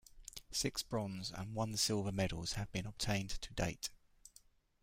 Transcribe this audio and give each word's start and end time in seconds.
Six 0.49 0.81
bronze 0.81 1.29
and 1.29 1.53
one 1.53 1.77
silver 1.77 2.11
medals 2.11 2.53
have 2.53 2.71
been 2.71 2.87
obtained 2.87 3.29
to 3.39 3.53
date. 3.53 3.91